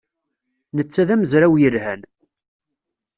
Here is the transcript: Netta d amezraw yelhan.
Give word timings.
Netta 0.75 1.03
d 1.07 1.09
amezraw 1.13 1.53
yelhan. 1.61 2.01